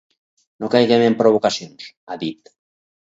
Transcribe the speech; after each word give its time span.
No 0.63 0.69
caiguem 0.75 1.05
en 1.09 1.17
provocacions, 1.19 1.91
ha 2.09 2.19
dit. 2.25 2.53